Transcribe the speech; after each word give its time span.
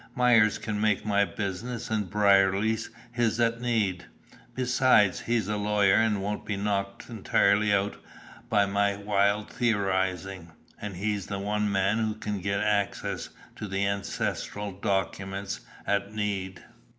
Myers 0.15 0.57
can 0.57 0.81
make 0.81 1.05
my 1.05 1.25
business 1.25 1.91
and 1.91 2.09
Brierly's 2.09 2.89
his 3.11 3.39
at 3.39 3.61
need. 3.61 4.05
Besides, 4.55 5.19
he's 5.19 5.47
a 5.47 5.57
lawyer 5.57 5.93
and 5.93 6.23
won't 6.23 6.43
be 6.43 6.57
knocked 6.57 7.07
entirely 7.07 7.71
out 7.71 7.97
by 8.49 8.65
my 8.65 8.95
wild 8.97 9.51
theorising, 9.51 10.53
and 10.81 10.95
he's 10.97 11.27
the 11.27 11.37
one 11.37 11.71
man 11.71 11.99
who 11.99 12.15
can 12.15 12.41
get 12.41 12.61
access 12.61 13.29
to 13.57 13.67
the 13.67 13.85
ancestral 13.85 14.71
documents 14.71 15.59
at 15.85 16.11
need." 16.11 16.63